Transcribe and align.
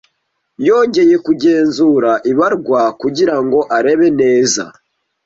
Yongeye 0.67 1.15
kugenzura 1.25 2.11
ibarwa 2.31 2.81
kugirango 3.01 3.59
arebe 3.77 4.07
neza. 4.21 4.63